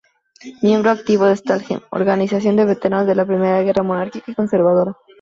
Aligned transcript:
Miembro 0.63 0.89
activo 0.89 1.25
del 1.27 1.37
Stahlhelm, 1.37 1.83
organización 1.91 2.55
de 2.55 2.65
veteranos 2.65 3.05
de 3.05 3.13
la 3.13 3.23
Primera 3.23 3.61
Guerra 3.61 3.83
monárquica 3.83 4.31
y 4.31 4.33
conservadora. 4.33 4.95